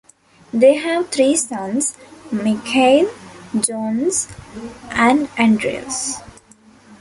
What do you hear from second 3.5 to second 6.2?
Jonas and Andreas.